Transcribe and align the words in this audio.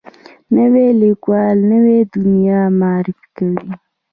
نوی 0.55 0.87
لیکوال 1.01 1.57
نوې 1.71 1.99
دنیا 2.13 2.61
معرفي 2.79 3.27
کوي 3.37 3.69